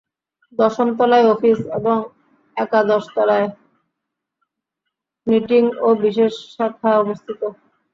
দশম 0.59 0.87
তলায় 0.97 1.27
অফিস 1.33 1.59
এবং 1.77 1.97
একাদশ 2.57 3.03
তলায় 3.15 3.47
নিটিং 5.27 5.63
ও 5.79 5.89
বিশেষ 6.03 6.33
শাখা 6.53 6.91
অবস্থিত। 7.03 7.41